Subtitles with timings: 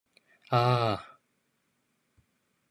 [0.49, 1.05] 啊呀